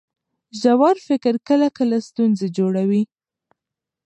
[0.61, 3.03] زوړ فکر کله کله ستونزې جوړوي.